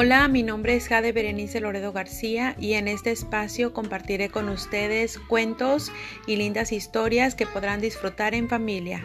Hola, 0.00 0.28
mi 0.28 0.44
nombre 0.44 0.76
es 0.76 0.86
Jade 0.86 1.10
Berenice 1.10 1.58
Loredo 1.60 1.90
García 1.90 2.54
y 2.56 2.74
en 2.74 2.86
este 2.86 3.10
espacio 3.10 3.72
compartiré 3.72 4.28
con 4.28 4.48
ustedes 4.48 5.18
cuentos 5.18 5.90
y 6.24 6.36
lindas 6.36 6.70
historias 6.70 7.34
que 7.34 7.48
podrán 7.48 7.80
disfrutar 7.80 8.32
en 8.32 8.48
familia. 8.48 9.04